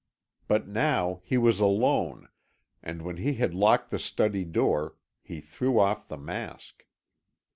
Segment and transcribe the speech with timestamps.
[0.47, 2.27] But now he was alone,
[2.81, 6.85] and when he had locked the study door, he threw off the mask.